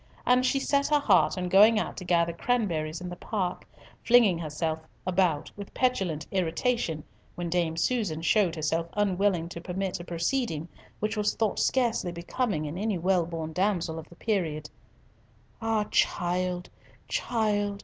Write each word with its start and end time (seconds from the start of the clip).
And 0.25 0.43
she 0.43 0.59
set 0.59 0.87
her 0.87 0.99
heart 0.99 1.37
on 1.37 1.47
going 1.47 1.77
out 1.77 1.95
to 1.97 2.03
gather 2.03 2.33
cranberries 2.33 3.01
in 3.01 3.09
the 3.09 3.15
park, 3.15 3.67
flinging 4.03 4.39
herself 4.39 4.79
about 5.05 5.51
with 5.55 5.75
petulant 5.75 6.25
irritation 6.31 7.03
when 7.35 7.51
Dame 7.51 7.77
Susan 7.77 8.23
showed 8.23 8.55
herself 8.55 8.87
unwilling 8.93 9.47
to 9.49 9.61
permit 9.61 9.99
a 9.99 10.03
proceeding 10.03 10.67
which 10.99 11.15
was 11.15 11.35
thought 11.35 11.59
scarcely 11.59 12.11
becoming 12.11 12.65
in 12.65 12.79
any 12.79 12.97
well 12.97 13.27
born 13.27 13.53
damsel 13.53 13.99
of 13.99 14.09
the 14.09 14.15
period. 14.15 14.71
"Ah, 15.61 15.83
child, 15.91 16.71
child! 17.07 17.79